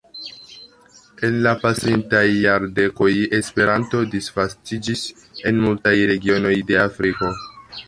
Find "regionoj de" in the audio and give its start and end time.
6.15-6.83